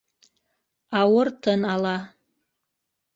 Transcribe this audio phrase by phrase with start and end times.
[0.99, 1.97] Ауыр тын ала.